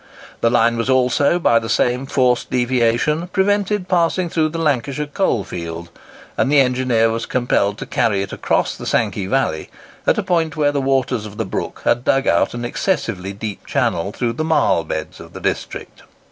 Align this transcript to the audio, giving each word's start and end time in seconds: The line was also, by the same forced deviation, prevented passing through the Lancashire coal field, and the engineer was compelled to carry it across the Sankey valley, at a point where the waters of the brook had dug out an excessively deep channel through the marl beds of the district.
The 0.39 0.49
line 0.49 0.77
was 0.77 0.89
also, 0.89 1.37
by 1.37 1.59
the 1.59 1.69
same 1.69 2.07
forced 2.07 2.49
deviation, 2.49 3.27
prevented 3.27 3.87
passing 3.87 4.29
through 4.29 4.49
the 4.49 4.57
Lancashire 4.57 5.05
coal 5.05 5.43
field, 5.43 5.89
and 6.39 6.51
the 6.51 6.59
engineer 6.59 7.11
was 7.11 7.27
compelled 7.27 7.77
to 7.77 7.85
carry 7.85 8.23
it 8.23 8.33
across 8.33 8.75
the 8.75 8.87
Sankey 8.87 9.27
valley, 9.27 9.69
at 10.07 10.17
a 10.17 10.23
point 10.23 10.55
where 10.55 10.71
the 10.71 10.81
waters 10.81 11.27
of 11.27 11.37
the 11.37 11.45
brook 11.45 11.83
had 11.85 12.03
dug 12.03 12.25
out 12.25 12.55
an 12.55 12.65
excessively 12.65 13.31
deep 13.31 13.67
channel 13.67 14.11
through 14.11 14.33
the 14.33 14.43
marl 14.43 14.83
beds 14.83 15.19
of 15.19 15.33
the 15.33 15.39
district. 15.39 16.01